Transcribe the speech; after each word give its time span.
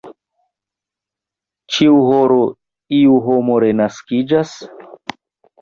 ĉiu 1.75 1.99
horo, 2.07 2.39
iu 3.01 3.21
homo 3.27 3.59
renaskiĝas? 3.65 4.57